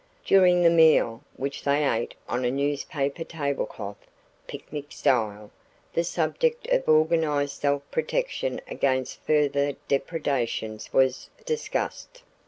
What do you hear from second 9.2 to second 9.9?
further